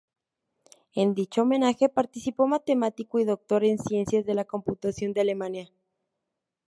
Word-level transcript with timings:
En 0.95 1.13
dicho 1.13 1.43
homenaje 1.43 1.87
participó 1.87 2.47
matemático 2.47 3.19
y 3.19 3.23
doctor 3.23 3.63
en 3.63 3.77
ciencias 3.77 4.25
de 4.25 4.33
la 4.33 4.45
computación 4.45 5.13
de 5.13 5.21
Alemania. 5.21 5.69